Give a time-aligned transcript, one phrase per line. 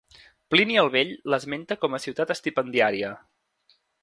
[0.53, 3.13] Plini el Vell l'esmenta com a ciutat estipendiaria.